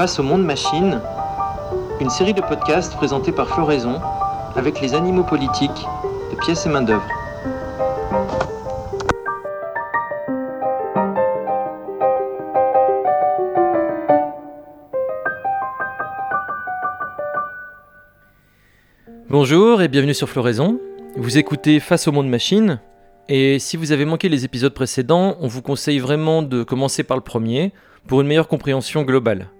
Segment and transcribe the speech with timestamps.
[0.00, 0.98] Face au monde machine,
[2.00, 4.00] une série de podcasts présentés par Floraison
[4.56, 5.86] avec les animaux politiques
[6.30, 7.06] de pièces et main-d'œuvre.
[19.28, 20.80] Bonjour et bienvenue sur Floraison.
[21.16, 22.80] Vous écoutez Face au monde machine.
[23.28, 27.18] Et si vous avez manqué les épisodes précédents, on vous conseille vraiment de commencer par
[27.18, 27.74] le premier
[28.06, 29.50] pour une meilleure compréhension globale.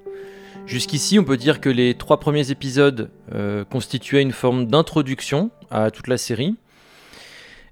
[0.71, 5.91] Jusqu'ici, on peut dire que les trois premiers épisodes euh, constituaient une forme d'introduction à
[5.91, 6.55] toute la série.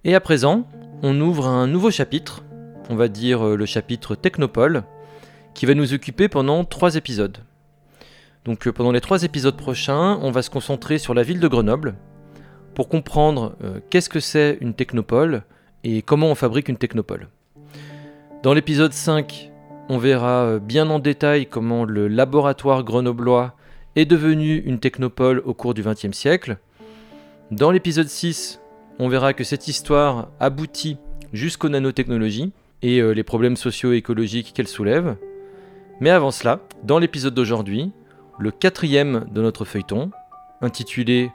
[0.03, 0.67] Et à présent,
[1.05, 2.43] on ouvre un nouveau chapitre,
[2.91, 4.83] on va dire euh, le chapitre Technopole,
[5.55, 7.39] qui va nous occuper pendant trois épisodes.
[8.45, 11.47] Donc euh, pendant les trois épisodes prochains, on va se concentrer sur la ville de
[11.47, 11.95] Grenoble
[12.75, 13.55] pour comprendre
[13.91, 15.45] qu'est-ce que c'est une technopole
[15.85, 17.29] et comment on fabrique une technopole.
[18.43, 19.48] Dans l'épisode 5,
[19.89, 23.55] on verra euh, bien en détail comment le laboratoire grenoblois
[23.97, 26.59] est devenu une technopole au cours du XXe siècle.
[27.51, 28.61] Dans l'épisode 6,
[28.99, 30.99] on verra que cette histoire aboutit
[31.33, 35.17] jusqu'aux nanotechnologies et les problèmes socio-écologiques qu'elle soulève.
[36.01, 37.91] Mais avant cela, dans l'épisode d'aujourd'hui,
[38.39, 40.11] le quatrième de notre feuilleton,
[40.61, 41.31] intitulé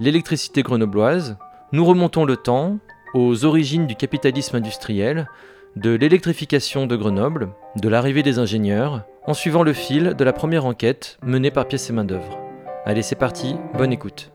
[0.00, 1.36] L'électricité grenobloise,
[1.72, 2.78] nous remontons le temps
[3.14, 5.28] aux origines du capitalisme industriel,
[5.76, 10.64] de l'électrification de Grenoble, de l'arrivée des ingénieurs, en suivant le fil de la première
[10.64, 12.38] enquête menée par Pièce et Main d'œuvre.
[12.84, 14.32] Allez, c'est parti, bonne écoute.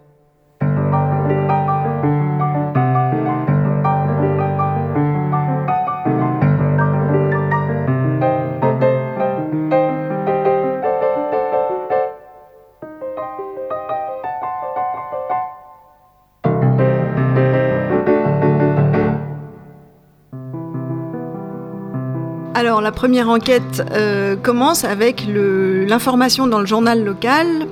[22.55, 27.67] Alors la première enquête euh, commence avec l'information dans le journal local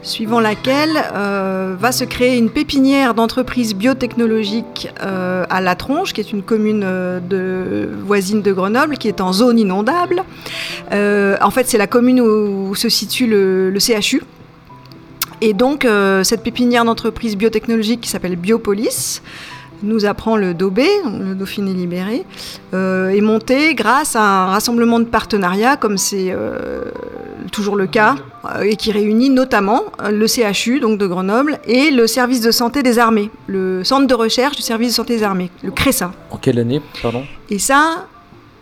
[0.00, 6.20] suivant laquelle euh, va se créer une pépinière d'entreprises biotechnologiques euh, à La Tronche, qui
[6.20, 6.84] est une commune
[8.04, 10.24] voisine de Grenoble, qui est en zone inondable.
[10.90, 14.22] en fait, c'est la commune où, se situe le, le CHU.
[15.42, 15.86] Et donc,
[16.22, 19.20] cette pépinière d'entreprises biotechnologiques qui s'appelle Biopolis
[19.82, 22.24] nous apprend le Daubé, le Dauphiné libéré,
[22.74, 26.84] euh, est monté grâce à un rassemblement de partenariats, comme c'est euh,
[27.50, 32.06] toujours le cas, euh, et qui réunit notamment le CHU donc de Grenoble et le
[32.06, 35.50] service de santé des armées, le centre de recherche du service de santé des armées,
[35.62, 36.12] le CRESA.
[36.30, 37.24] En quelle année, pardon?
[37.50, 38.06] Et ça,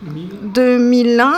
[0.02, 1.32] 2001.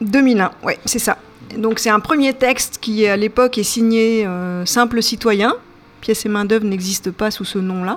[0.00, 1.18] 2001, ouais, c'est ça.
[1.56, 4.26] Donc c'est un premier texte qui à l'époque est signé
[4.64, 5.54] Simple citoyen,
[6.00, 7.96] pièces et main-d'œuvre n'existe pas sous ce nom-là.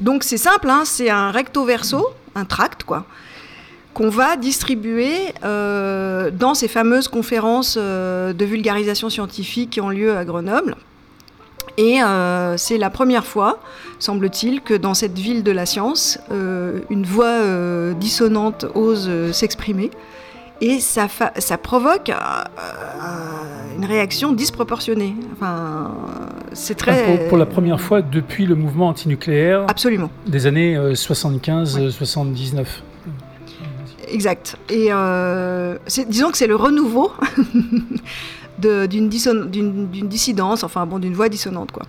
[0.00, 3.06] Donc c'est simple, hein, c'est un recto verso, un tract, quoi,
[3.94, 5.12] qu'on va distribuer
[5.44, 10.76] euh, dans ces fameuses conférences euh, de vulgarisation scientifique qui ont lieu à Grenoble.
[11.78, 13.60] Et euh, c'est la première fois,
[13.98, 16.18] semble-t-il, que dans cette ville de la science,
[16.90, 19.90] une voix dissonante ose s'exprimer
[20.62, 21.08] et ça,
[21.38, 25.16] ça provoque euh, euh, une réaction disproportionnée.
[25.32, 25.90] Enfin,
[26.52, 27.28] c'est très...
[27.28, 30.08] Pour, la première fois depuis le mouvement antinucléaire Absolument.
[30.24, 32.60] des années 75-79.
[32.60, 32.64] Euh,
[34.06, 34.56] exact.
[34.70, 34.90] Et
[36.06, 37.10] disons que c'est le renouveau
[38.58, 41.84] d'une dissidence, enfin bon, d'une voix dissonante quoi.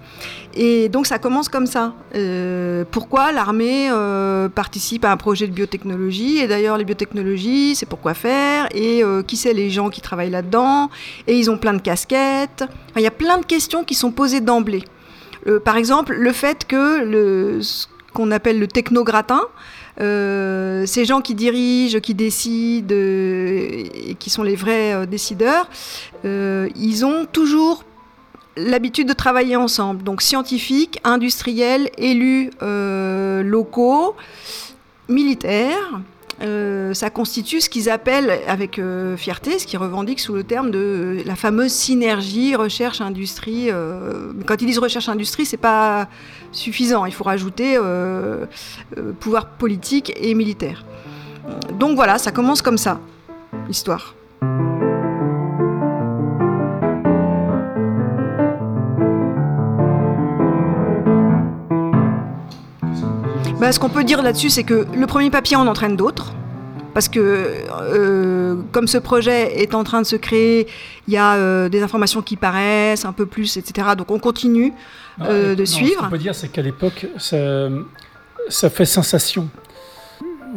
[0.55, 1.93] Et donc ça commence comme ça.
[2.15, 6.37] Euh, pourquoi l'armée euh, participe à un projet de biotechnologie?
[6.39, 8.67] Et d'ailleurs les biotechnologies, c'est pourquoi faire?
[8.73, 10.89] Et euh, qui c'est les gens qui travaillent là-dedans?
[11.27, 12.63] Et ils ont plein de casquettes.
[12.95, 14.83] il y a plein de questions qui sont posées d'emblée.
[15.65, 19.41] par exemple, le fait que le, ce qu'on appelle le technogratin,
[19.97, 25.69] ces gens qui dirigent, qui décident, euh, et qui sont les vrais euh, décideurs,
[26.23, 27.83] ils ont toujours
[28.55, 30.03] l'habitude de travailler ensemble.
[30.03, 34.15] Donc scientifiques, industriels, élus locaux,
[35.09, 36.01] militaires.
[36.93, 38.79] Ça constitue ce qu'ils appellent avec
[39.17, 43.69] fierté, ce qu'ils revendiquent sous le terme de la fameuse synergie recherche-industrie.
[44.45, 46.07] quand ils disent recherche-industrie, c'est pas
[46.53, 47.05] suffisant.
[47.05, 48.45] Il faut rajouter euh,
[48.97, 50.85] euh, pouvoir politique et militaire.
[51.77, 52.99] Donc voilà, ça commence comme ça,
[53.67, 54.15] l'histoire.
[63.63, 66.33] Bah, ce qu'on peut dire là-dessus, c'est que le premier papier en entraîne d'autres
[66.93, 67.47] parce que
[67.81, 70.67] euh, comme ce projet est en train de se créer,
[71.07, 73.87] il y a euh, des informations qui paraissent un peu plus, etc.
[73.97, 74.73] Donc on continue
[75.21, 75.93] euh, de suivre.
[75.93, 77.69] Ce qu'on peut dire, c'est qu'à l'époque, ça,
[78.49, 79.47] ça, fait sensation.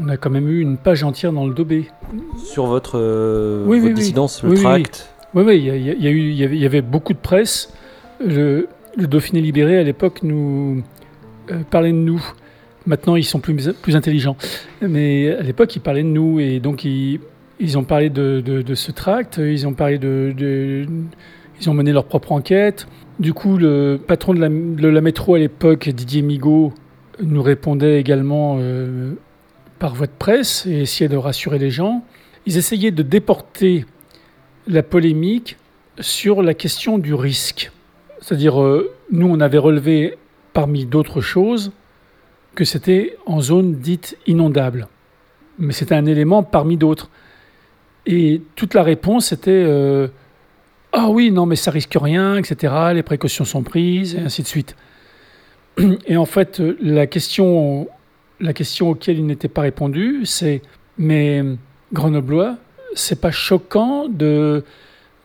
[0.02, 1.88] On a quand même eu une page entière dans le Dobé.
[2.44, 3.94] Sur votre, euh, Oui, votre oui, oui.
[3.94, 6.82] dissidence, le Oui, tract Oui, oui, il y, y a eu, il y y avait
[6.82, 7.72] beaucoup de presse.
[8.18, 8.66] Le,
[8.96, 10.82] le Dauphiné libéré, à l'époque, nous
[11.52, 12.20] euh, parlait de nous.
[12.86, 14.36] Maintenant, ils sont plus, plus intelligents.
[14.80, 16.38] Mais à l'époque, ils parlaient de nous.
[16.40, 17.20] Et donc, ils,
[17.58, 19.38] ils ont parlé de, de- ce tract.
[19.38, 20.86] Ils ont parlé de,
[21.60, 22.86] Ils ont mené leur propre enquête.
[23.18, 26.72] Du coup, le patron de la, la métro à l'époque, Didier Migaud,
[27.22, 29.14] nous répondait également euh,
[29.78, 32.04] par voie de presse et essayait de rassurer les gens.
[32.44, 33.86] Ils essayaient de déporter
[34.68, 35.56] la polémique
[35.98, 37.72] sur la question du risque.
[38.20, 40.18] C'est-à-dire, euh, nous, on avait relevé
[40.52, 41.72] parmi d'autres choses
[42.56, 44.88] que c'était en zone dite inondable.
[45.60, 47.10] Mais c'était un élément parmi d'autres.
[48.06, 50.08] Et toute la réponse était euh,
[50.92, 52.74] Ah oui, non, mais ça risque rien, etc.
[52.94, 54.74] Les précautions sont prises, et ainsi de suite.
[56.06, 57.88] Et en fait, la question,
[58.40, 60.62] la question auquel il n'était pas répondu, c'est
[60.98, 61.44] Mais
[61.92, 62.56] Grenoblois,
[62.94, 64.64] c'est pas choquant de,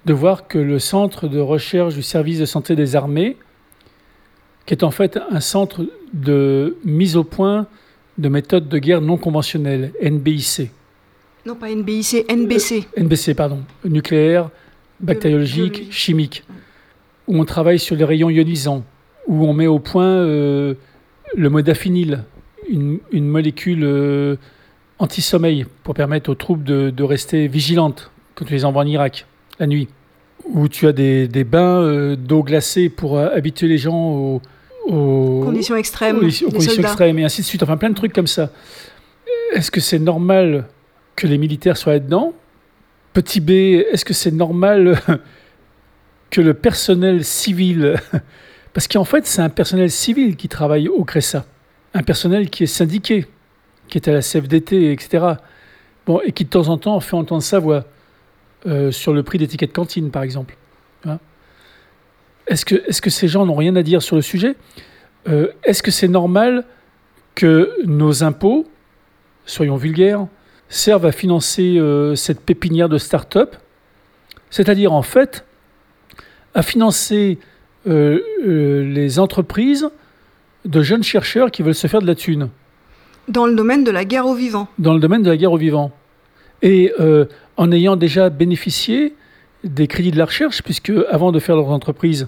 [0.05, 3.37] de voir que le centre de recherche du service de santé des armées,
[4.65, 7.67] qui est en fait un centre de mise au point
[8.17, 10.69] de méthodes de guerre non conventionnelles, NBIC,
[11.45, 12.87] Non, pas NBIC, NBC.
[12.97, 14.49] NBC, pardon, nucléaire,
[14.99, 16.43] bactériologique, chimique,
[17.27, 18.83] où on travaille sur les rayons ionisants,
[19.27, 20.75] où on met au point euh,
[21.35, 22.23] le modafinil,
[22.69, 24.35] une, une molécule euh,
[24.99, 29.25] anti-sommeil pour permettre aux troupes de, de rester vigilantes quand tu les envoies en Irak
[29.59, 29.87] la nuit,
[30.45, 34.41] où tu as des, des bains euh, d'eau glacée pour euh, habituer les gens aux,
[34.87, 36.17] aux- Conditions extrêmes.
[36.17, 36.81] aux, conditions des soldats.
[36.89, 37.63] extrêmes et ainsi de suite.
[37.63, 38.49] Enfin, plein de trucs comme ça.
[39.53, 40.65] Est-ce que c'est normal
[41.15, 42.33] que les militaires soient là-dedans?
[43.13, 43.49] Petit B,
[43.91, 44.99] est-ce que c'est normal
[46.29, 47.95] que le personnel civil,
[48.73, 51.45] parce qu'en fait c'est un personnel civil qui travaille au CRESA,
[51.93, 53.25] un personnel qui est syndiqué,
[53.89, 55.25] qui est à la CFDT, etc.
[56.05, 57.83] Bon, et qui de temps en temps fait entendre sa voix
[58.65, 60.55] euh, sur le prix des tickets de cantine, par exemple.
[61.05, 61.19] Hein
[62.47, 64.55] est-ce que, ces gens n'ont rien à dire sur le sujet?
[65.27, 66.65] Euh, Est-ce que c'est normal
[67.35, 68.67] que nos impôts,
[69.45, 70.27] soyons vulgaires,
[70.69, 73.55] servent à financer euh, cette pépinière de start-up?
[74.49, 75.45] C'est-à-dire, en fait,
[76.53, 77.39] à financer
[77.85, 79.89] les entreprises
[80.65, 82.49] de jeunes chercheurs qui veulent se faire de la thune
[83.27, 84.67] Dans le domaine de la guerre aux vivants.
[84.77, 85.91] dans le domaine de la guerre aux vivants.
[86.61, 87.25] Et euh,
[87.57, 89.15] en ayant déjà bénéficié
[89.63, 92.27] des crédits de la recherche, puisque avant de faire leur entreprise,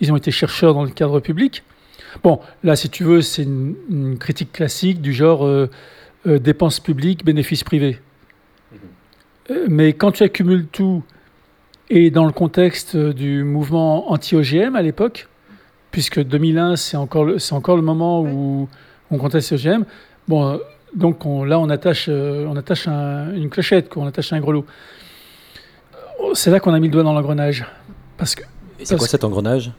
[0.00, 1.62] ils ont été chercheurs dans le cadre public.
[2.22, 5.68] Bon, là, si tu veux, c'est une, une critique classique du genre euh,
[6.26, 7.98] euh, dépenses publiques, bénéfices privés.
[9.50, 11.02] Euh, mais quand tu accumules tout,
[11.90, 15.28] et dans le contexte du mouvement anti-OGM à l'époque,
[15.90, 18.68] puisque 2001, c'est encore, le- encore le moment où
[19.10, 19.84] on conteste OGM,
[20.28, 20.60] bon,
[20.94, 24.40] donc on- là, on attache, euh, on attache un- une clochette, quoi, on attache un
[24.40, 24.64] grelot.
[25.94, 27.64] Euh, C'est là qu'on a mis le doigt dans l'engrenage.
[28.16, 28.42] Parce que
[28.78, 29.72] Et c'est quoi cet engrenage?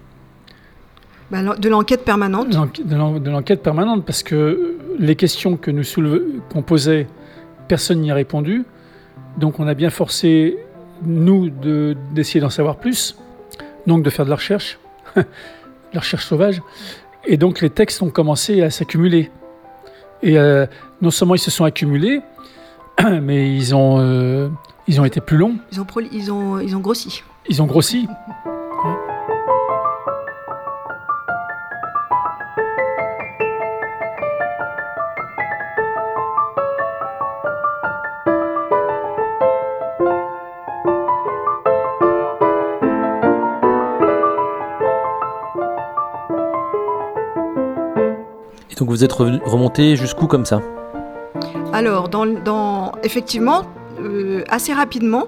[1.29, 2.49] Bah, de l'enquête permanente.
[2.49, 7.07] de l'en- de l'enquête permanente, parce que les questions que nous souleve- qu'on posait,
[7.67, 8.65] personne n'y a répondu.
[9.37, 10.57] Donc on a bien forcé,
[11.06, 13.15] nous, de- d'essayer d'en savoir plus,
[13.87, 14.77] donc de faire de la recherche,
[15.15, 15.23] de
[15.94, 16.61] la recherche sauvage.
[17.25, 19.31] Et donc les textes ont commencé à s'accumuler.
[20.23, 20.66] Et euh,
[21.01, 22.21] non seulement ils se sont accumulés,
[23.21, 24.49] mais ils ont, euh,
[24.87, 27.23] ils ont été plus longs, Ils ont, ils ont, ils ont grossi.
[27.49, 28.07] ils ont grossi.
[48.81, 50.59] Donc vous êtes remonté jusqu'où comme ça?
[51.71, 53.61] Alors, dans, dans- effectivement,
[54.02, 55.28] euh, assez rapidement,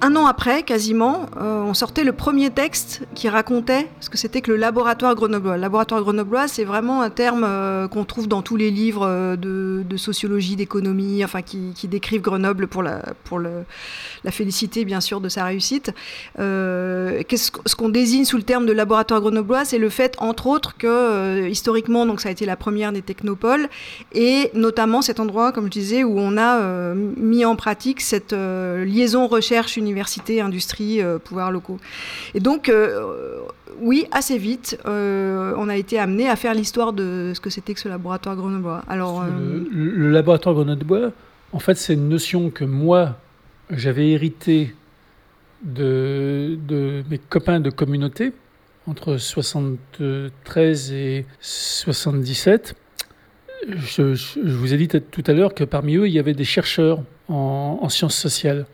[0.00, 4.40] un an après, quasiment, euh, on sortait le premier texte qui racontait ce que c'était
[4.40, 5.56] que le laboratoire grenoblois.
[5.56, 9.36] Le laboratoire grenoblois, c'est vraiment un terme euh, qu'on trouve dans tous les livres euh,
[9.36, 13.40] de, sociologie, d'économie, enfin qui, décrivent Grenoble pour la, pour
[14.30, 15.92] félicité, bien sûr, de sa réussite.
[16.36, 21.48] Ce qu'on désigne sous le terme de laboratoire grenoblois, c'est le fait, entre autres, que
[21.48, 23.68] historiquement, donc ça a été la première des technopoles,
[24.12, 29.26] et notamment cet endroit, comme je disais, où on a mis en pratique cette liaison
[29.26, 31.78] recherche université industrie euh, pouvoirs locaux.
[32.34, 33.40] Et donc euh,
[33.80, 37.74] oui, assez vite, euh, on a été amené à faire l'histoire de ce que c'était
[37.74, 38.82] que ce laboratoire grenoblois.
[38.88, 41.12] Alors Le, le laboratoire Grenoblois,
[41.52, 43.16] en fait, c'est une notion que moi,
[43.70, 44.74] j'avais héritée
[45.62, 48.32] de, de mes copains de communauté
[48.86, 52.74] entre 73 et 77.
[53.76, 57.02] je, vous ai dit tout à l'heure que parmi eux, il y avait des chercheurs
[57.28, 58.66] en, sciences sociales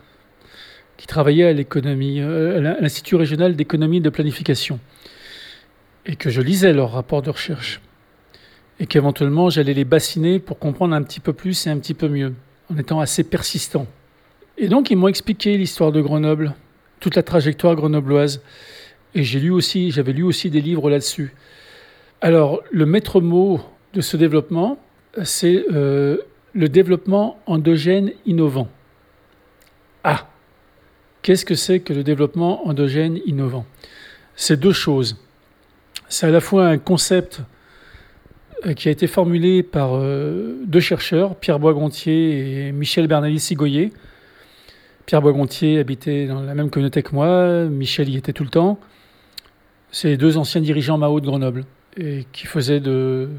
[0.97, 4.79] qui travaillaient à l'économie, euh, à l'Institut régional d'économie et de planification,
[6.07, 7.81] et que je lisais leurs rapports de recherche,
[8.81, 12.09] et qu'éventuellement j'allais les bassiner pour comprendre un petit peu plus et un petit peu
[12.09, 12.35] mieux,
[12.73, 13.87] en étant assez persistant.
[14.57, 16.55] Et donc ils m'ont expliqué l'histoire de Grenoble,
[17.01, 18.43] toute la trajectoire grenobloise,
[19.15, 21.35] et j'ai lu aussi, j'avais lu aussi des livres là-dessus.
[22.21, 23.61] Alors le maître mot
[23.93, 24.79] de ce développement,
[25.23, 26.19] c'est euh,
[26.53, 28.69] le développement endogène innovant.
[30.03, 30.29] Ah
[31.25, 33.65] Qu'est-ce que c'est que le développement endogène innovant?
[34.37, 35.17] C'est deux choses.
[36.11, 37.41] C'est à la fois un concept
[38.67, 43.91] euh, qui a été formulé par euh, deux chercheurs, Pierre Boisgontier et Michel Bernali-Sigoyer.
[45.07, 48.79] Pierre Boisgontier habitait dans la même communauté que moi, Michel y était tout le temps.
[49.93, 51.65] C'est deux anciens dirigeants Mao de Grenoble
[51.97, 53.31] et qui faisaient de,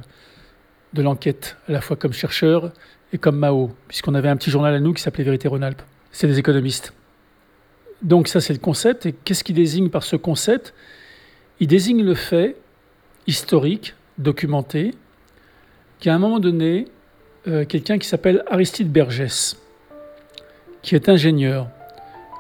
[0.94, 2.74] de l'enquête, à la fois comme chercheur
[3.14, 5.84] et comme Mao, puisqu'on avait un petit journal à nous qui s'appelait Vérité Rhône-Alpes.
[6.12, 6.92] C'est des économistes.
[8.02, 9.06] Donc ça, c'est le concept.
[9.06, 10.74] Et qu'est-ce qu'il désigne par ce concept?
[11.60, 12.56] Il désigne le fait
[13.28, 14.94] historique, documenté,
[16.00, 16.88] qu'à un moment donné,
[17.48, 19.58] euh, quelqu'un qui s'appelle Aristide Bergès,
[20.82, 21.68] qui est ingénieur,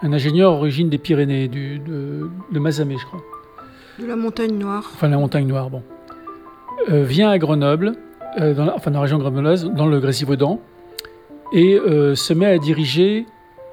[0.01, 3.21] un ingénieur origine des Pyrénées, du, de, de Mazamet, je crois.
[3.99, 4.91] De la montagne noire.
[4.93, 5.81] Enfin, la montagne noire, bon.
[6.89, 7.93] Euh, vient à Grenoble
[8.39, 10.59] euh, dans la, enfin dans la région grenobloise, dans le Grésivaudan,
[11.53, 11.79] et
[12.15, 13.25] se met à diriger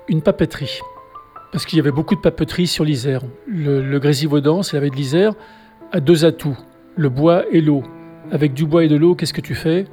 [0.08, 0.80] une papeterie.
[1.52, 3.22] Parce qu'il y avait beaucoup de papeterie sur l'Isère.
[3.46, 5.34] Le, le Grésivaudan, c'est la de l'Isère,
[5.92, 6.58] a deux atouts,
[6.96, 7.82] le bois et l'eau.
[8.30, 9.84] Avec du bois et de l'eau, qu'est-ce que tu fais?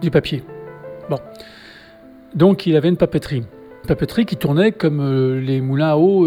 [0.00, 0.44] Du papier.
[1.10, 1.18] Bon.
[2.34, 3.38] Donc il avait une papeterie.
[3.82, 6.26] Une papeterie qui tournait comme euh, les moulins à eau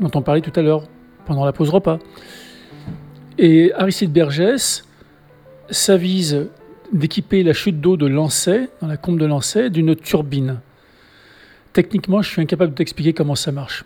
[0.00, 0.82] dont on parlait tout à l'heure,
[1.24, 2.00] pendant la pause repas.
[3.38, 4.84] Et Aristide Bergès
[5.70, 6.48] s'avise
[6.92, 10.60] d'équiper la chute d'eau de Lancet, dans la combe de Lancet, d'une turbine.
[11.74, 13.84] Techniquement, je suis incapable de t'expliquer comment ça marche.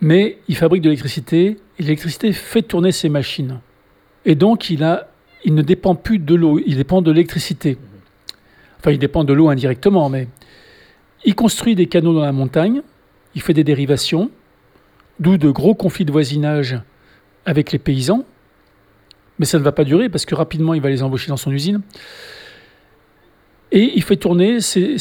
[0.00, 3.60] Mais il fabrique de l'électricité, et l'électricité fait tourner ses machines.
[4.24, 4.86] Et donc, il,
[5.44, 7.78] il ne dépend plus de l'eau, il dépend de l'électricité.
[8.78, 10.28] Enfin, il dépend de l'eau indirectement, mais
[11.24, 12.82] il construit des canaux dans la montagne,
[13.34, 14.30] il fait des dérivations,
[15.18, 16.78] d'où de gros conflits de voisinage
[17.46, 18.24] avec les paysans,
[19.38, 21.52] mais ça ne va pas durer parce que rapidement, il va les embaucher dans son
[21.52, 21.82] usine.
[23.72, 24.98] Et il fait tourner ses,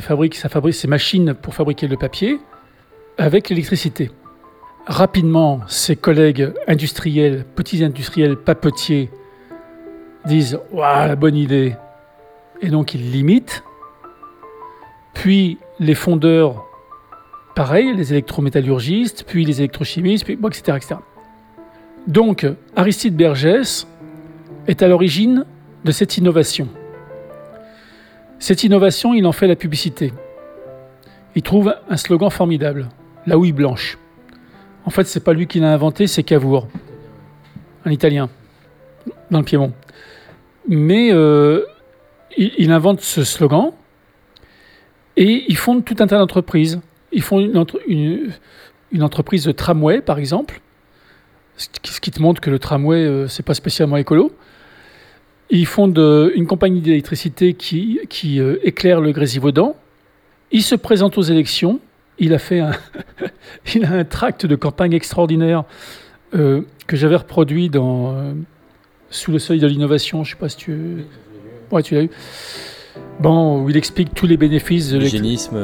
[0.00, 2.38] fabriques, ses machines pour fabriquer le papier
[3.18, 4.10] avec l'électricité.
[4.86, 9.10] Rapidement, ses collègues industriels, petits industriels papetiers,
[10.26, 11.76] disent Waouh, la bonne idée
[12.60, 13.62] Et donc ils limitent.
[15.14, 16.64] Puis les fondeurs,
[17.54, 20.94] pareil, les électrométallurgistes, puis les électrochimistes, puis, etc., etc.
[22.08, 23.86] Donc, Aristide Bergès
[24.66, 25.44] est à l'origine
[25.84, 26.68] de cette innovation.
[28.42, 30.12] Cette innovation, il en fait la publicité.
[31.36, 32.88] Il trouve un slogan formidable,
[33.24, 33.98] la houille blanche.
[34.84, 36.66] En fait, c'est pas lui qui l'a inventé, c'est Cavour,
[37.84, 38.28] un Italien,
[39.30, 39.72] dans le Piémont.
[40.68, 41.64] Mais euh,
[42.36, 43.70] il, invente ce slogan
[45.16, 46.80] et il fonde tout un tas d'entreprises.
[47.12, 50.60] Ils font une entreprise de tramway, par exemple,
[51.56, 54.32] ce qui te montre que le tramway, euh, c'est pas spécialement écolo.
[55.54, 59.76] Ils fondent une compagnie d'électricité qui, qui euh, éclaire le Grésivaudan.
[60.50, 61.78] Il se présente aux élections.
[62.18, 62.72] Il a fait un,
[63.74, 65.64] il a un tract de campagne extraordinaire
[66.34, 68.34] euh, que j'avais reproduit dans
[69.10, 70.24] Sous le seuil de l'innovation.
[70.24, 71.04] Je sais pas si tu,
[71.70, 72.10] ouais, tu l'as eu.
[73.20, 75.58] Bon, où il explique tous les bénéfices de l'hygiénisme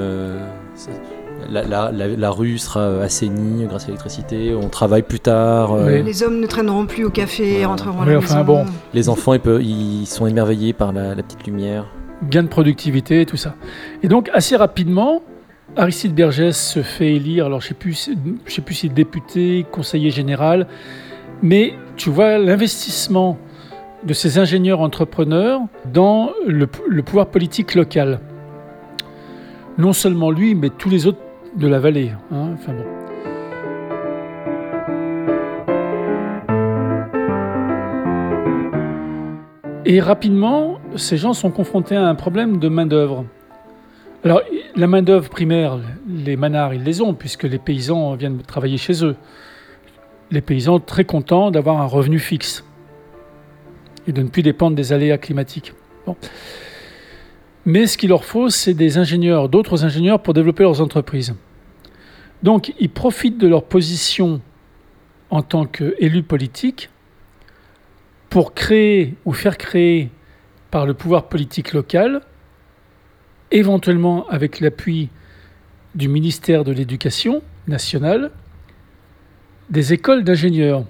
[1.48, 5.72] la, rue sera assainie grâce à l'électricité, on travaille plus tard.
[5.72, 8.44] Euh, les hommes ne traîneront plus au café, rentreront à la maison.
[8.44, 8.66] Bon.
[8.94, 11.86] Les enfants, ils, sont émerveillés par la, petite lumière.
[12.22, 13.54] Gain de productivité, tout ça.
[14.02, 15.22] Et donc, assez rapidement,
[15.76, 18.12] Aristide Bergès se fait élire, alors je ne sais,
[18.46, 20.66] sais plus si député, conseiller général,
[21.42, 23.38] mais tu vois l'investissement
[24.04, 25.60] de ces ingénieurs entrepreneurs
[25.92, 26.66] dans le
[27.02, 28.20] pouvoir politique local
[29.78, 31.20] non seulement lui, mais tous les autres
[31.56, 32.12] de la vallée.
[32.32, 32.84] Hein, enfin bon.
[39.84, 43.24] Et rapidement, ces gens sont confrontés à un problème de main-d'œuvre.
[44.22, 44.42] Alors,
[44.76, 49.16] la main-d'œuvre primaire, les manards, ils les ont, puisque les paysans viennent travailler chez eux.
[50.30, 52.64] Les paysans très contents d'avoir un revenu fixe
[54.06, 55.72] et de ne plus dépendre des aléas climatiques.
[56.04, 56.16] Bon.
[57.68, 61.34] Mais ce qu'il leur faut, c'est des ingénieurs, d'autres ingénieurs pour développer leurs entreprises.
[62.42, 64.40] Donc, ils profitent de leur position
[65.28, 66.88] en tant qu'élus politiques
[68.30, 70.08] pour créer ou faire créer
[70.70, 72.22] par le pouvoir politique local,
[73.50, 75.10] éventuellement avec l'appui
[75.94, 78.30] du ministère de l'Éducation nationale,
[79.68, 80.86] des écoles d'ingénieurs.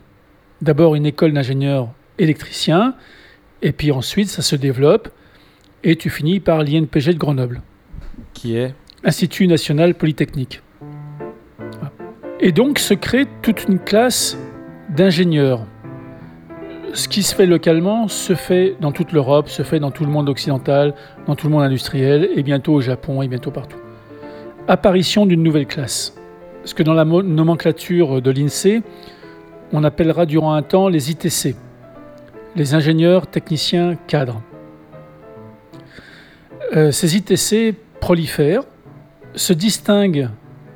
[0.63, 2.95] D'abord une école d'ingénieurs électriciens,
[3.63, 5.09] et puis ensuite ça se développe,
[5.85, 7.63] et tu finis par l'INPG de Grenoble.
[8.35, 8.75] Qui est?
[9.05, 10.63] Institut national polytechnique.
[12.41, 14.39] Et donc se crée toute une classe
[14.97, 15.67] d'ingénieurs.
[16.95, 20.11] Ce qui se fait localement se fait dans toute l'Europe, se fait dans tout le
[20.11, 20.95] monde occidental,
[21.27, 23.79] dans tout le monde industriel, et bientôt au Japon, et bientôt partout.
[24.69, 26.15] Apparition d'une nouvelle classe.
[26.65, 28.83] Ce que dans la nomenclature de l'INSEE,
[29.73, 31.57] on appellera durant un temps les ITC,
[32.57, 34.41] les ingénieurs techniciens cadres.
[36.77, 38.65] Euh, ces ITC prolifèrent,
[39.35, 40.29] se distinguent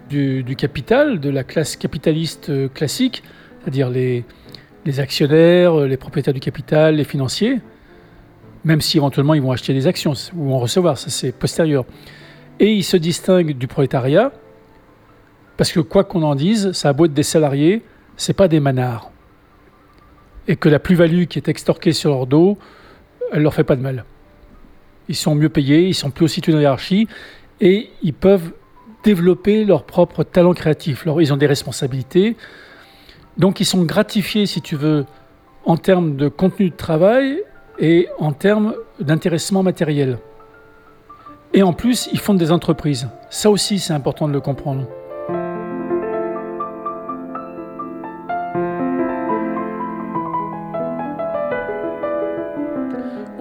[0.08, 3.22] du, capital, de la classe capitaliste euh, classique,
[3.60, 4.24] c'est-à-dire les,
[4.98, 7.60] actionnaires, les propriétaires du capital, les financiers,
[8.64, 11.84] même si éventuellement ils vont acheter des actions ou en recevoir, ça c'est postérieur.
[12.58, 14.32] Et ils se distinguent du prolétariat,
[15.56, 17.82] parce que quoi qu'on en dise, ça a beau être des salariés,
[18.16, 19.10] c'est pas des manards.
[20.48, 22.58] Et que la plus-value qui est extorquée sur leur dos,
[23.32, 24.04] elle leur fait pas de mal.
[25.08, 27.08] Ils sont mieux payés, ils sont plus aussi dans la hiérarchie,
[27.60, 28.52] et ils peuvent
[29.04, 31.02] développer leur propre talent créatif.
[31.04, 32.36] Alors, ils ont des responsabilités,
[33.36, 35.04] donc ils sont gratifiés, si tu veux,
[35.64, 37.42] en termes de contenu de travail
[37.78, 40.18] et en termes d'intéressement matériel.
[41.54, 43.08] Et en plus, ils fondent des entreprises.
[43.30, 44.86] Ça aussi, c'est important de le comprendre.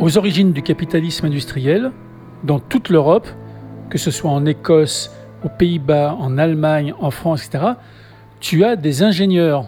[0.01, 1.91] Aux origines du capitalisme industriel,
[2.43, 3.27] dans toute l'Europe,
[3.91, 7.73] que ce soit en Écosse, aux Pays-Bas, en Allemagne, en France, etc.,
[8.39, 9.65] tu as des ingénieurs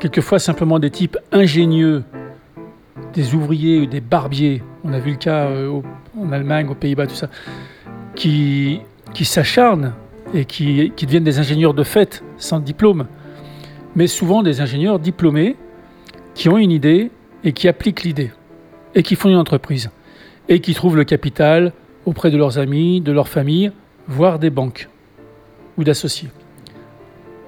[0.00, 2.02] quelquefois simplement des types ingénieux,
[3.14, 5.80] des ouvriers, des barbiers, on a vu le cas euh,
[6.18, 7.28] en Allemagne, aux Pays-Bas, tout ça,
[8.16, 8.80] qui,
[9.22, 9.94] s'acharnent
[10.34, 13.06] et qui deviennent des ingénieurs de fait, sans diplôme,
[13.94, 15.54] mais souvent des ingénieurs diplômés
[16.34, 17.12] qui ont une idée
[17.44, 18.30] et qui appliquent l'idée,
[18.94, 19.90] et qui font une entreprise,
[20.48, 21.72] et qui trouvent le capital
[22.04, 23.72] auprès de leurs amis, de leur famille,
[24.08, 24.88] voire des banques
[25.78, 26.30] ou d'associés.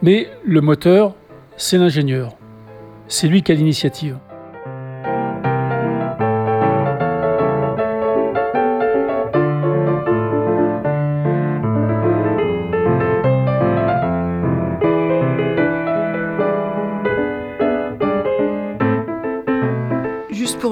[0.03, 1.15] Mais le moteur,
[1.57, 2.37] c'est l'ingénieur.
[3.09, 4.19] C'est lui qui a l'initiative.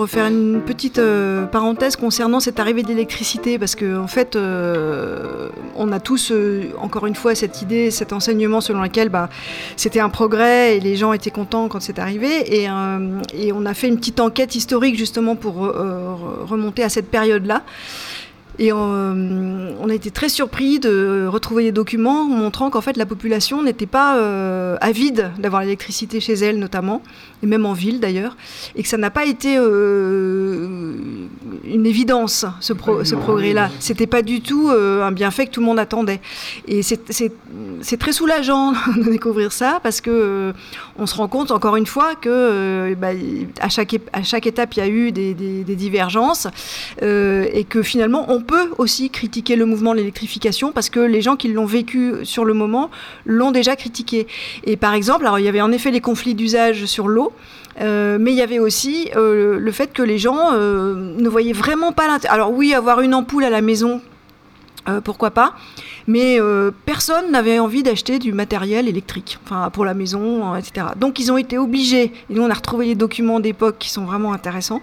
[0.07, 5.93] Faire une petite euh, parenthèse concernant cette arrivée d'électricité, parce qu'en en fait, euh, on
[5.93, 9.29] a tous, euh, encore une fois, cette idée, cet enseignement selon lequel bah,
[9.77, 12.61] c'était un progrès et les gens étaient contents quand c'est arrivé.
[12.61, 17.63] Et, on a fait une petite enquête historique justement pour remonter à cette période-là.
[18.59, 23.07] Et euh, on a été très surpris de retrouver des documents montrant qu'en fait la
[23.07, 27.03] population n'était pas euh, avide d'avoir l'électricité chez elle notamment,
[27.43, 28.37] et même en ville d'ailleurs,
[28.77, 30.97] et que ça n'a pas été euh,
[31.65, 33.71] une évidence ce, ce progrès-là.
[33.81, 36.21] C'était pas du tout un bienfait que tout le monde attendait.
[36.69, 40.53] Et c'est très soulageant de découvrir ça parce que
[40.99, 43.09] on se rend compte encore une fois que bah,
[43.61, 46.47] à, chaque, à chaque étape il y a eu des, des, des divergences
[47.01, 51.37] et que finalement on peut aussi critiquer le mouvement de l'électrification parce que les gens
[51.37, 52.91] qui l'ont vécu sur le moment
[53.25, 54.27] l'ont déjà critiqué.
[54.65, 57.33] Et par exemple, alors il y avait en effet les conflits d'usage sur l'eau.
[57.81, 61.53] Euh, mais il y avait aussi euh, le fait que les gens euh, ne voyaient
[61.53, 62.35] vraiment pas l'intérêt.
[62.35, 64.01] Alors oui, avoir une ampoule à la maison,
[65.05, 65.55] pourquoi pas
[66.09, 66.41] mais
[66.85, 70.87] personne n'avait envie d'acheter du matériel électrique, enfin pour la maison, etc.
[70.97, 74.05] Donc ils ont été obligés, et nous on a retrouvé les documents d'époque qui sont
[74.05, 74.81] vraiment intéressants,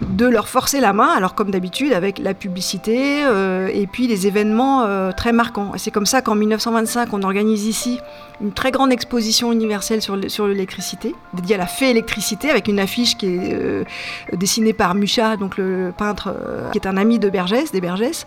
[0.00, 4.26] de leur forcer la main, alors comme d'habitude avec la publicité euh, et puis les
[4.26, 5.72] événements euh, très marquants.
[5.76, 7.98] c'est comme ça qu'en 1925, on organise ici
[8.40, 13.16] une très grande exposition universelle sur l'électricité, dédiée à la fée électricité, avec une affiche
[13.16, 13.84] qui est euh,
[14.32, 16.34] dessinée par Mucha, donc le peintre
[16.72, 18.24] qui est un ami de Bergès, des Bergès.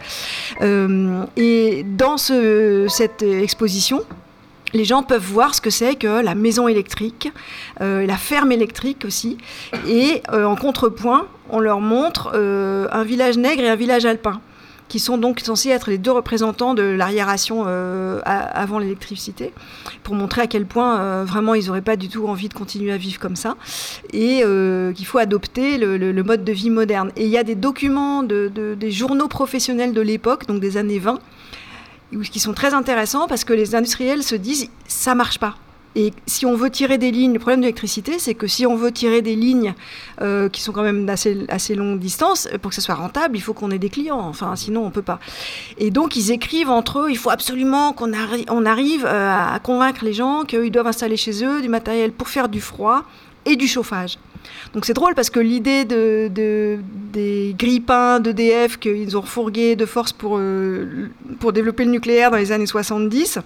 [1.37, 4.01] et dans cette exposition,
[4.73, 7.31] les gens peuvent voir ce que c'est que la maison électrique,
[7.81, 9.37] euh, la ferme électrique aussi.
[9.87, 14.41] Et euh, en contrepoint, on leur montre euh, un village nègre et un village alpin,
[14.87, 17.65] qui sont donc censés être les deux représentants de l'arriération
[18.25, 19.53] avant l'électricité,
[20.03, 22.97] pour montrer à quel point vraiment ils n'auraient pas du tout envie de continuer à
[22.97, 23.55] vivre comme ça,
[24.11, 24.43] et
[24.93, 27.13] qu'il faut adopter le, mode de vie moderne.
[27.15, 31.19] Et il y a des documents des journaux professionnels de l'époque, donc des années 20,
[32.31, 35.55] qui sont très intéressants parce que les industriels se disent ça marche pas.
[35.95, 38.75] Et si on veut tirer des lignes, le problème de l'électricité, c'est que si on
[38.75, 39.73] veut tirer des lignes
[40.21, 43.41] euh, qui sont quand même d'assez assez longue distance, pour que ça soit rentable, il
[43.41, 44.21] faut qu'on ait des clients.
[44.21, 45.19] Enfin, sinon, on peut pas.
[45.77, 48.13] Et donc, ils écrivent entre eux, il faut absolument qu'on
[48.49, 52.29] on arrive euh, à convaincre les gens qu'ils doivent installer chez eux du matériel pour
[52.29, 53.03] faire du froid
[53.45, 54.17] et du chauffage.
[54.73, 56.29] Donc c'est drôle parce que l'idée de,
[57.13, 62.37] des grippins d'EDF qu'ils ont refourgué de force pour, euh, pour développer le nucléaire dans
[62.37, 63.39] les années 70,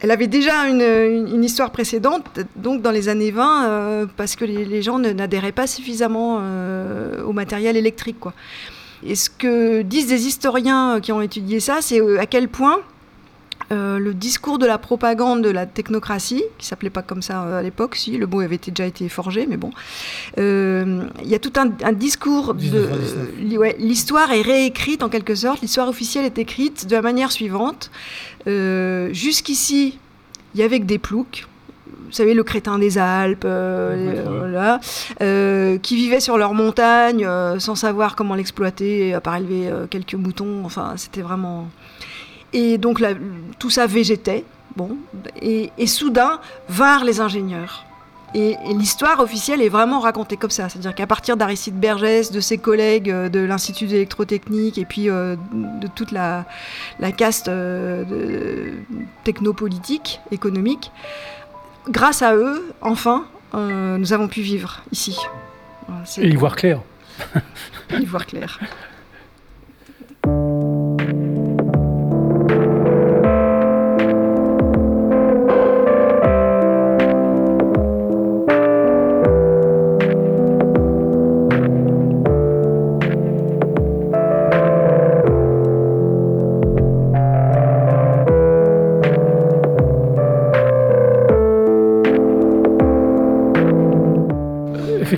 [0.00, 4.82] elle avait déjà une, histoire précédente, donc dans les années 20, euh, parce que les,
[4.82, 8.16] gens n'adhéraient pas suffisamment euh, au matériel électrique.
[9.04, 12.80] Et ce que disent des historiens qui ont étudié ça, c'est à quel point
[13.70, 17.58] euh, le discours de la propagande de la technocratie, qui s'appelait pas comme ça euh,
[17.58, 19.70] à l'époque, si le mot avait déjà été forgé, mais bon.
[20.38, 22.88] Euh, il y a tout un, discours de.
[23.78, 27.90] l'histoire est réécrite en quelque sorte, l'histoire officielle est écrite de la manière suivante.
[28.46, 29.98] Jusqu'ici,
[30.54, 31.46] il y avait que des ploucs,
[31.86, 33.46] vous savez, le crétin des Alpes,
[35.82, 37.26] qui vivaient sur leur montagne
[37.58, 40.62] sans savoir comment l'exploiter, à part élever quelques moutons.
[40.64, 41.68] Enfin, c'était vraiment.
[42.52, 43.02] Et donc
[43.58, 44.44] tout ça végétait.
[44.76, 44.96] Bon,
[45.40, 47.84] et, soudain vinrent les ingénieurs.
[48.34, 50.68] Et, l'histoire officielle est vraiment racontée comme ça.
[50.68, 55.36] C'est-à-dire qu'à partir d'Aristide Bergès, de ses collègues euh, de l'Institut d'électrotechnique et puis euh,
[55.52, 56.46] de toute la,
[57.16, 58.72] caste euh,
[59.24, 60.90] technopolitique, économique,
[61.88, 65.18] grâce à eux, enfin, nous avons pu vivre ici.
[66.16, 66.80] et y voir clair.
[68.00, 68.58] y voir clair.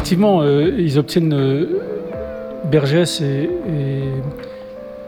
[0.05, 1.65] Effectivement, euh, ils obtiennent euh,
[2.71, 3.49] Bergès et,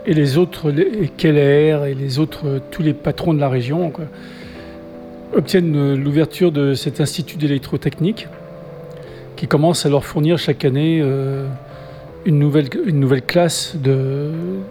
[0.07, 3.93] les autres, les, Keller et les autres, euh, tous les patrons de la région,
[5.35, 8.27] obtiennent l'ouverture de cet institut d'électrotechnique
[9.37, 11.05] qui commence à leur fournir chaque année
[12.25, 13.77] une, nouvelle, une nouvelle classe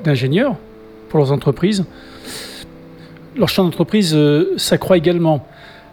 [0.04, 0.56] d'ingénieurs
[1.10, 1.86] pour leurs entreprises.
[3.38, 4.18] Leur champ d'entreprise
[4.58, 5.46] s'accroît également.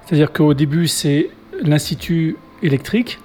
[0.07, 1.29] C'est-à-dire qu'au début, c'est
[1.62, 3.18] l'institut électrique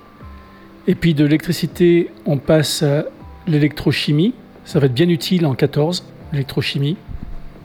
[0.88, 3.06] et puis de l'électricité, on passe à
[3.46, 4.34] l'électrochimie.
[4.64, 6.98] Ça va être bien utile en 14, l'électrochimie.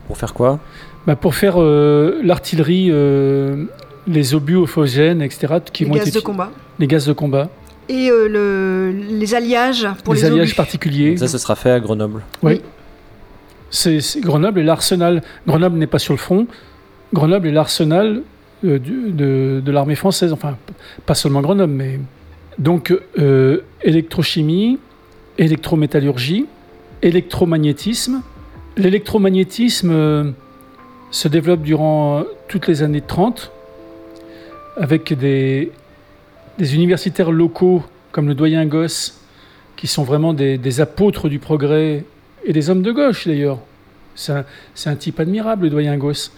[0.08, 0.58] Pour faire quoi?
[1.06, 3.64] Bah Pour faire euh, l'artillerie, euh,
[4.08, 5.54] les obus ophogènes, etc.
[5.72, 6.50] Qui les vont gaz de combat.
[6.80, 7.48] Les gaz de combat.
[7.88, 11.16] Et euh, le, les alliages pour les, les alliages particuliers.
[11.16, 12.22] Ça, ce sera fait à Grenoble.
[12.42, 12.60] Oui.
[13.70, 15.22] C'est Grenoble et l'arsenal.
[15.46, 16.46] Grenoble n'est pas sur le front.
[17.12, 18.22] Grenoble est l'arsenal
[18.62, 18.78] de,
[19.60, 20.32] de l'armée française.
[20.32, 20.56] Enfin,
[21.06, 21.98] pas seulement Grenoble, mais
[22.58, 24.78] donc, euh, électrochimie,
[25.38, 26.46] électrométallurgie,
[27.02, 28.22] électromagnétisme.
[28.76, 30.30] L'électromagnétisme euh,
[31.10, 33.50] se développe durant toutes les années 30
[34.76, 35.70] avec des,
[36.58, 39.20] universitaires locaux comme le doyen Gosse
[39.76, 42.04] qui sont vraiment des, apôtres du progrès
[42.44, 43.58] et des hommes de gauche d'ailleurs.
[44.14, 44.44] C'est
[44.86, 46.32] un, type admirable, le doyen Gosse,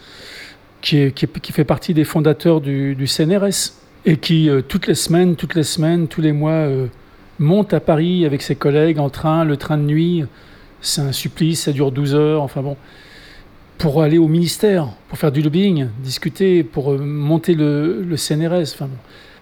[0.80, 1.12] qui,
[1.52, 6.08] fait partie des fondateurs du CNRS et qui, euh, toutes les semaines, toutes les semaines,
[6.08, 6.86] tous les mois, euh,
[7.38, 10.24] monte à Paris avec ses collègues en train, le train de nuit.
[10.80, 12.76] C'est un supplice, ça dure 12 heures, enfin bon.
[13.78, 18.74] Pour aller au ministère, pour faire du lobbying, discuter, pour euh, monter le, CNRS.
[18.74, 18.98] Enfin bon.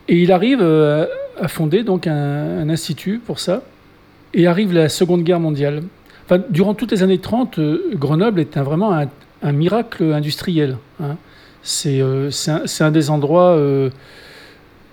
[0.09, 3.62] Et il arrive à fonder donc un, institut pour ça.
[4.35, 5.83] Et arrive la Seconde Guerre mondiale.
[6.25, 7.61] Enfin, durant toutes les années 30,
[7.94, 8.98] Grenoble est un, vraiment
[9.42, 10.77] un, miracle industriel.
[11.01, 11.16] Hein.
[11.62, 12.31] C'est un,
[12.81, 13.57] un, des endroits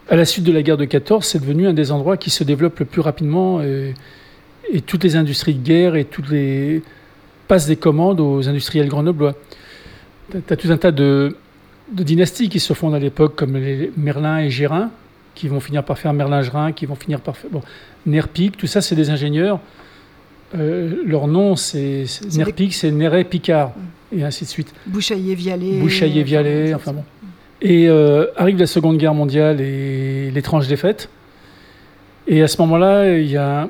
[0.09, 2.43] à la suite de la guerre de 14, c'est devenu un des endroits qui se
[2.43, 3.93] développe le plus rapidement et,
[4.85, 6.83] toutes les industries de guerre et toutes les
[7.47, 9.33] passent des commandes aux industriels grenoblois.
[10.31, 11.35] Tu as tout un tas de,
[11.91, 14.91] dynasties qui se fondent à l'époque, comme les Merlin et Gérin,
[15.33, 17.49] qui vont finir par faire Merlin-Gérin, qui vont finir par faire.
[17.49, 17.61] Bon,
[18.05, 19.59] Nerpic, tout ça, c'est des ingénieurs.
[20.55, 23.69] Euh, leur nom, c'est Nerpic, c'est Néret Picard,
[24.11, 24.19] mm.
[24.19, 24.73] et ainsi de suite.
[24.85, 25.79] Bouchaillé-Vialet.
[25.79, 27.03] Bouchaillé-Vialet, enfin bon.
[27.61, 31.09] Et euh, arrive la Seconde Guerre mondiale et l'étrange défaite.
[32.27, 33.67] Et à ce moment-là, il y a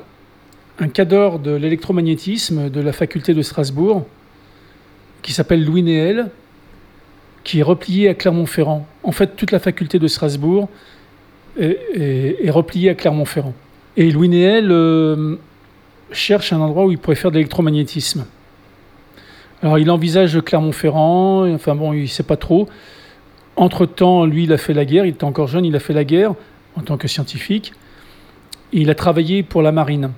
[0.78, 4.06] un cadre de l'électromagnétisme de la faculté de Strasbourg
[5.22, 6.30] qui s'appelle Louis Néel,
[7.42, 8.86] qui est replié à Clermont-Ferrand.
[9.02, 10.68] En fait, toute la faculté de Strasbourg
[11.58, 13.54] est, repliée à Clermont-Ferrand.
[13.96, 15.36] Et Louis Néel euh,
[16.12, 18.24] cherche un endroit où il pourrait faire de l'électromagnétisme.
[19.62, 22.68] Alors il envisage Clermont-Ferrand, enfin bon, il ne sait pas trop.
[23.56, 26.04] Entre-temps, lui, il a fait la guerre, il était encore jeune, il a fait la
[26.04, 26.34] guerre
[26.76, 27.72] en tant que scientifique.
[28.72, 30.10] Et il a travaillé pour la marine.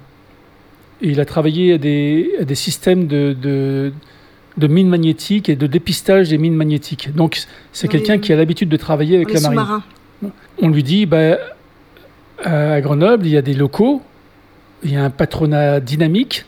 [1.01, 3.93] Et il a travaillé à des, à des systèmes de, de,
[4.57, 7.15] de, mines magnétiques et de dépistage des mines magnétiques.
[7.15, 7.43] Donc,
[7.73, 9.81] c'est quelqu'un qui a l'habitude de travailler avec la marine.
[10.61, 11.39] On lui dit, bah,
[12.45, 14.03] à Grenoble, il y a des locaux,
[14.85, 16.45] il y a un patronat dynamique,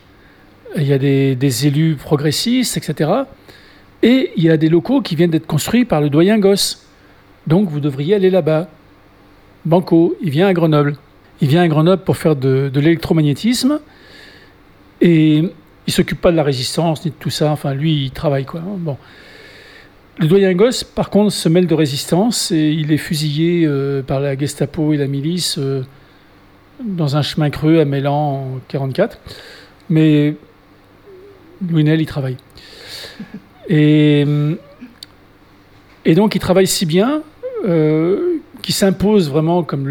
[0.77, 3.11] il y a des, des élus progressistes, etc.
[4.05, 6.87] Et il y a des locaux qui viennent d'être construits par le doyen Gosse.
[7.47, 8.69] Donc vous devriez aller là-bas.
[9.65, 10.97] Banco, il vient à Grenoble.
[11.41, 13.81] Il vient à Grenoble pour faire de, l'électromagnétisme.
[15.01, 15.43] Et
[15.87, 17.51] il s'occupe pas de la résistance ni de tout ça.
[17.51, 18.61] Enfin, lui, il travaille quoi.
[18.63, 18.99] Bon.
[20.19, 24.21] Le doyen Gosse, par contre, se mêle de résistance et il est fusillé euh, par
[24.21, 25.83] la Gestapo et la milice euh,
[26.85, 29.19] dans un chemin creux à Mélan en 44.
[29.89, 30.37] Mais
[31.67, 32.37] Louis il travaille.
[33.69, 34.25] Et,
[36.05, 37.23] et donc, il travaille si bien
[37.65, 39.89] euh, qu'il s'impose vraiment comme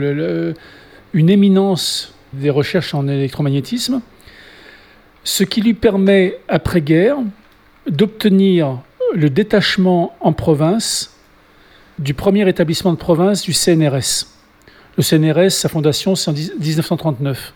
[1.13, 4.01] une éminence des recherches en électromagnétisme,
[5.23, 7.17] ce qui lui permet, après-guerre,
[7.88, 8.79] d'obtenir
[9.13, 11.15] le détachement en province
[11.99, 14.27] du premier établissement de province du CNRS.
[14.97, 17.53] Le CNRS, sa fondation, c'est en 1939.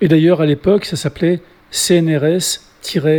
[0.00, 3.18] Et d'ailleurs, à l'époque, ça s'appelait CNRS-A.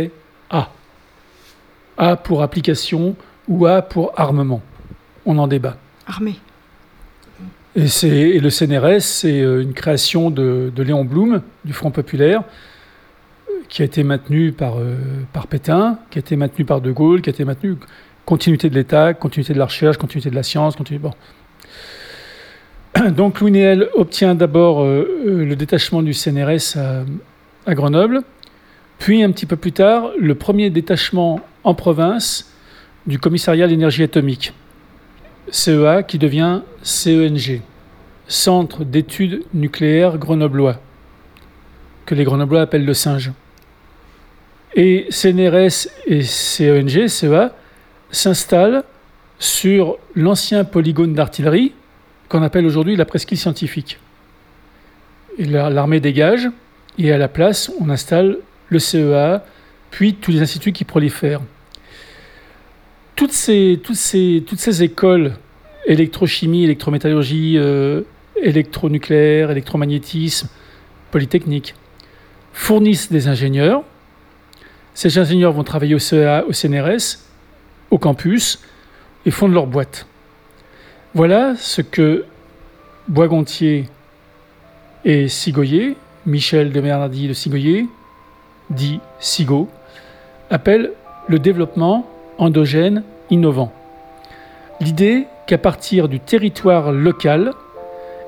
[2.00, 3.14] A pour application
[3.46, 4.62] ou A pour armement.
[5.26, 5.76] On en débat.
[6.06, 6.36] Armée.
[7.76, 12.42] Et, et, le CNRS, c'est euh, une création de, Léon Blum, du Front Populaire,
[13.68, 14.96] qui a été maintenu par, euh,
[15.34, 17.76] par Pétain, qui a été maintenu par De Gaulle, qui a été maintenu
[18.24, 21.06] continuité de l'État, continuité de la recherche, continuité de la science, continuité...
[21.06, 21.14] Bon.
[23.10, 26.78] Donc Louis Néel obtient d'abord euh, le détachement du CNRS
[27.66, 28.22] à, Grenoble,
[28.98, 32.52] puis un petit peu plus tard, le premier détachement en province
[33.06, 34.52] du commissariat à l'énergie atomique,
[35.50, 37.62] CEA, qui devient CENG,
[38.28, 40.80] Centre d'études nucléaires grenoblois,
[42.06, 43.32] que les grenoblois appellent le singe.
[44.74, 47.52] Et CNRS et CENG, CEA,
[48.12, 48.84] s'installent
[49.40, 51.72] sur l'ancien polygone d'artillerie
[52.28, 53.98] qu'on appelle aujourd'hui la presqu'île scientifique.
[55.38, 56.48] L'armée dégage
[56.98, 59.44] et à la place, on installe le CEA,
[59.90, 61.42] puis tous les instituts qui prolifèrent.
[63.16, 65.36] Toutes ces, écoles,
[65.86, 68.02] électrochimie, électrométallurgie, euh,
[68.36, 70.48] électronucléaire, électromagnétisme,
[71.10, 71.74] polytechnique,
[72.52, 73.82] fournissent des ingénieurs.
[74.94, 77.18] Ces ingénieurs vont travailler au CEA, au CNRS,
[77.90, 78.60] au campus,
[79.26, 80.06] et fondent leur boîte.
[81.14, 82.24] Voilà ce que
[83.08, 83.86] Boisgontier
[85.04, 87.86] et Sigoyer, Michel de Bernardi de Sigoyer,
[88.70, 89.68] dit SIGO,
[90.50, 90.92] appelle
[91.28, 92.06] le développement
[92.38, 93.72] endogène innovant.
[94.80, 97.52] L'idée qu'à partir du territoire local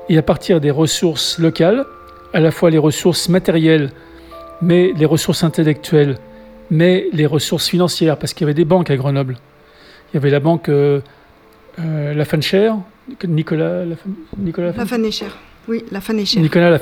[0.09, 1.85] et à partir des ressources locales,
[2.33, 3.91] à la fois les ressources matérielles,
[4.61, 6.17] mais les ressources intellectuelles,
[6.69, 9.37] mais les ressources financières, parce qu'il y avait des banques à Grenoble.
[10.11, 11.01] Il y avait la banque euh,
[11.79, 12.25] euh La
[13.27, 13.95] Nicolas, la,
[14.37, 14.73] Nicolas
[15.67, 16.01] Oui, La
[16.41, 16.79] Nicolas La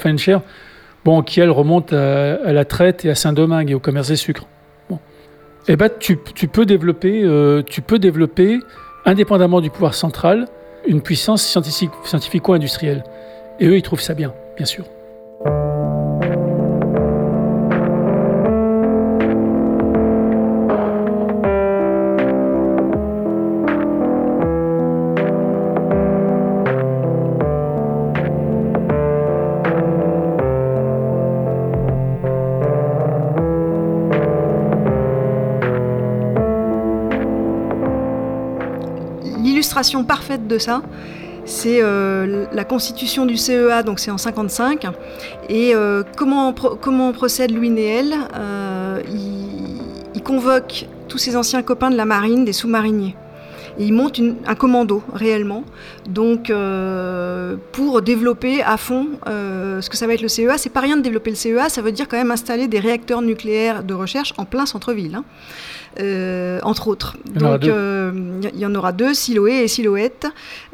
[1.04, 4.46] bon, qui elle remonte à, la traite et à Saint-Domingue et au commerce des sucres.
[5.74, 8.60] Eh ben, tu, peux développer, euh, tu peux développer,
[9.06, 10.50] indépendamment du pouvoir central,
[10.86, 13.06] une puissance scientifique, scientifico-industrielle.
[13.62, 14.84] Et eux, ils trouvent ça bien, bien sûr.
[40.04, 40.82] Parfaite de ça,
[41.45, 44.88] c'est euh, la constitution du CEA, donc c'est en 55.
[45.50, 49.02] Et euh, comment, comment procède Louis Néel euh,
[50.13, 53.15] il, convoque tous ses anciens copains de la marine, des sous-mariniers.
[53.80, 55.63] Et il monte un commando réellement,
[56.08, 56.54] donc
[57.71, 60.58] pour développer à fond ce que ça va être le CEA.
[60.58, 63.24] C'est pas rien de développer le CEA, ça veut dire quand même installer des réacteurs
[63.24, 65.15] nucléaires de recherche en plein centre-ville.
[65.15, 65.24] Hein.
[66.00, 67.18] Euh, entre autres.
[67.26, 68.12] Donc euh,
[68.54, 70.26] il y, en aura deux, Siloé et Silhouette.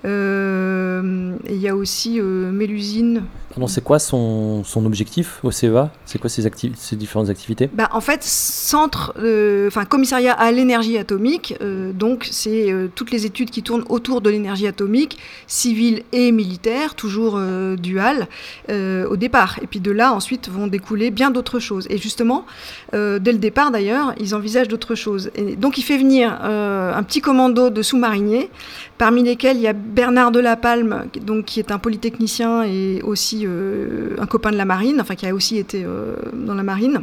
[0.05, 3.23] Euh, il y a aussi Mélusine.
[3.57, 7.71] Pardon, c'est quoi son, son, objectif au CEA C'est quoi ses, ses, différentes activités?
[7.73, 13.09] Bah, En fait, centre, euh, enfin commissariat à l'énergie atomique, euh, donc c'est euh, toutes
[13.09, 17.41] les études qui tournent autour de l'énergie atomique, civile et militaire, toujours
[17.79, 18.27] dual
[18.69, 19.57] au départ.
[19.63, 21.87] Et puis de là, ensuite, vont découler bien d'autres choses.
[21.89, 22.45] Et justement,
[22.93, 25.31] dès le départ d'ailleurs, ils envisagent d'autres choses.
[25.35, 28.49] Et donc il fait venir un petit commando de sous-mariniers,
[28.97, 34.15] parmi lesquels il y a Bernard Delapalme, donc, qui est un polytechnicien et aussi euh,
[34.19, 37.01] un copain de la marine, enfin qui a aussi été euh, dans la marine.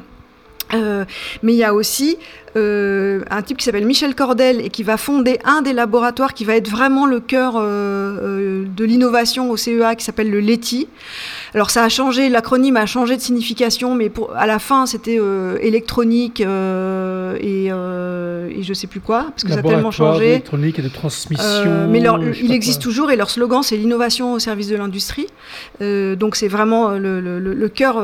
[0.73, 1.05] Euh,
[1.43, 2.17] mais il y a aussi
[2.57, 6.57] un type qui s'appelle Michel Cordel et qui va fonder un des laboratoires qui va
[6.57, 10.89] être vraiment le cœur de l'innovation au CEA qui s'appelle le LETI.
[11.55, 15.19] Alors ça a changé, l'acronyme a changé de signification, mais pour, à la fin c'était
[15.61, 16.45] électronique et,
[17.67, 20.27] et je sais plus quoi, parce que ça a tellement changé.
[20.27, 21.89] électronique et de transmission.
[21.91, 22.03] mais
[22.43, 25.27] il existe toujours et leur slogan c'est l'innovation au service de l'industrie.
[25.81, 27.97] donc c'est vraiment le, le, le cœur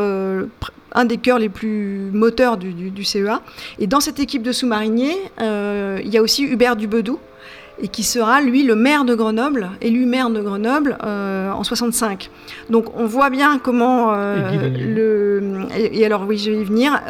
[0.92, 3.40] un des cœurs les plus moteurs du, CEA.
[3.78, 7.18] Et dans cette équipe de sous-mariniers, euh, il y a aussi Hubert Dubedou,
[7.82, 12.30] et qui sera, lui, le maire de Grenoble, élu maire de Grenoble euh, en 65.
[12.68, 14.12] Donc on voit bien comment...
[14.14, 17.00] Euh, le, et, alors oui, je vais y venir.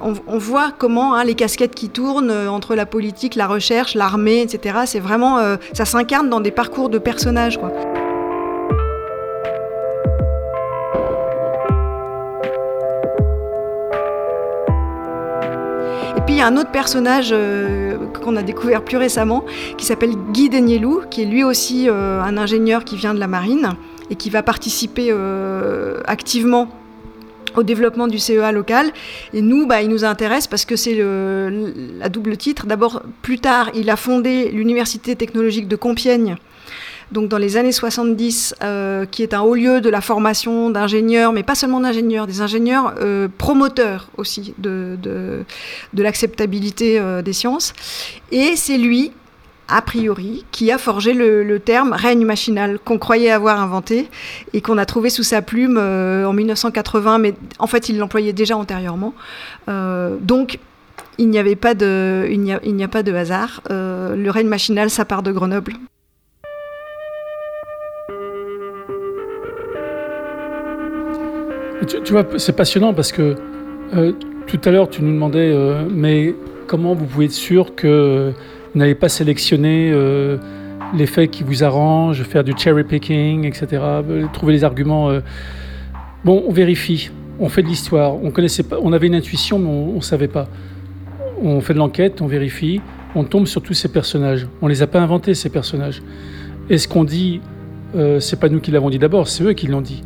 [0.00, 4.80] On, voit comment hein, les casquettes qui tournent entre la politique, la recherche, l'armée, etc.
[4.86, 5.38] C'est vraiment...
[5.72, 7.72] ça s'incarne dans des parcours de personnages, quoi.
[16.32, 19.44] Il y a un autre personnage euh, qu'on a découvert plus récemment
[19.76, 23.26] qui s'appelle Guy Denielou, qui est lui aussi euh, un ingénieur qui vient de la
[23.26, 23.74] marine
[24.08, 26.68] et qui va participer euh, activement
[27.54, 28.92] au développement du CEA local.
[29.34, 32.64] Et nous, bah, il nous intéresse parce que c'est la double titre.
[32.64, 36.36] D'abord, plus tard, il a fondé l'Université technologique de Compiègne
[37.12, 41.32] donc dans les années 70, euh, qui est un haut lieu de la formation d'ingénieurs,
[41.32, 45.44] mais pas seulement d'ingénieurs, des ingénieurs euh, promoteurs aussi de, de,
[46.02, 47.74] l'acceptabilité euh, des sciences.
[48.32, 49.12] Et c'est lui,
[49.68, 54.08] a priori, qui a forgé le, terme règne machinal qu'on croyait avoir inventé
[54.54, 58.56] et qu'on a trouvé sous sa plume en 1980, mais en fait il l'employait déjà
[58.56, 59.14] antérieurement.
[59.68, 60.58] donc
[61.18, 63.62] il n'y avait pas de, il n'y a, pas de hasard.
[63.70, 65.74] le règne machinal, ça part de Grenoble.
[71.86, 73.34] Tu, vois, c'est passionnant parce que
[73.94, 74.12] euh,
[74.46, 76.34] tout à l'heure, tu nous demandais, euh, mais
[76.68, 78.32] comment vous pouvez être sûr que
[78.72, 80.36] vous n'allez pas sélectionner euh,
[80.94, 83.82] les faits qui vous arrangent, faire du cherry picking, etc.,
[84.32, 85.10] trouver les arguments.
[86.24, 89.68] Bon, on vérifie, on fait de l'histoire, on connaissait pas, on avait une intuition, mais
[89.68, 90.46] on, ne savait pas.
[91.42, 92.80] On fait de l'enquête, on vérifie,
[93.16, 94.46] on tombe sur tous ces personnages.
[94.60, 96.00] On les a pas inventés ces personnages.
[96.70, 97.40] Et ce qu'on dit,
[98.20, 100.04] c'est pas nous qui l'avons dit d'abord, c'est eux qui l'ont dit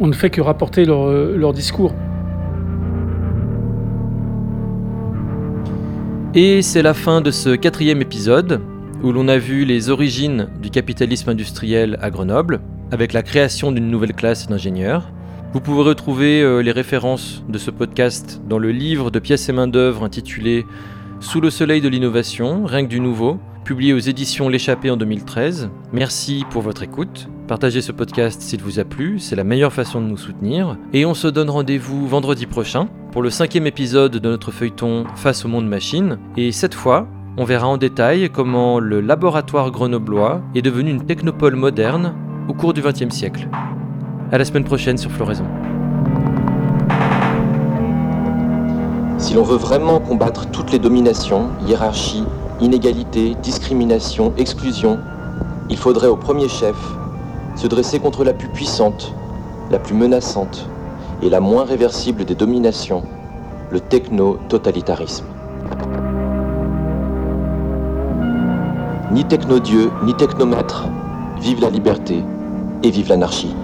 [0.00, 1.94] on ne fait que rapporter leur, euh, leur discours.
[6.34, 8.60] Et c'est la fin de ce quatrième épisode,
[9.02, 13.90] où l'on a vu les origines du capitalisme industriel à Grenoble, avec la création d'une
[13.90, 15.10] nouvelle classe d'ingénieurs.
[15.52, 19.52] Vous pouvez retrouver euh, les références de ce podcast dans le livre de pièces et
[19.52, 20.66] main-d'œuvre intitulé
[21.20, 25.70] Sous le soleil de l'innovation, que du nouveau, publié aux éditions L'échappée en 2013.
[25.92, 27.28] Merci pour votre écoute.
[27.48, 30.76] Partagez ce podcast s'il vous a plu, c'est la meilleure façon de nous soutenir.
[30.92, 35.46] Et on se donne rendez-vous vendredi prochain pour le cinquième épisode de notre feuilleton Face
[35.46, 36.18] au monde machine.
[36.36, 37.06] Et cette fois,
[37.38, 42.12] on verra en détail comment le laboratoire grenoblois est devenu une technopole moderne
[42.48, 43.48] au cours du XXe siècle.
[44.30, 45.46] À la semaine prochaine sur Floraison.
[49.16, 52.24] Si l'on veut vraiment combattre toutes les dominations, hiérarchies,
[52.60, 54.98] inégalité, discrimination, exclusion,
[55.70, 56.76] il faudrait au premier chef
[57.58, 59.12] se dresser contre la plus puissante,
[59.72, 60.68] la plus menaçante
[61.22, 63.02] et la moins réversible des dominations,
[63.72, 65.24] le techno-totalitarisme.
[69.10, 70.84] Ni techno-dieu, ni technomètre,
[71.40, 72.22] vive la liberté
[72.84, 73.56] et vive l'anarchie.